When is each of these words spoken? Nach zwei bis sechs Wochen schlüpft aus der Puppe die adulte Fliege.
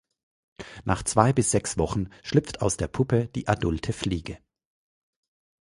Nach 0.83 1.03
zwei 1.03 1.31
bis 1.31 1.51
sechs 1.51 1.77
Wochen 1.77 2.09
schlüpft 2.23 2.63
aus 2.63 2.75
der 2.75 2.87
Puppe 2.87 3.27
die 3.35 3.47
adulte 3.47 3.93
Fliege. 3.93 4.39